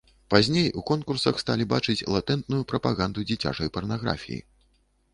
[0.33, 4.45] Пазней у конкурсах сталі бачыць латэнтную прапаганду дзіцячай парнаграфіі.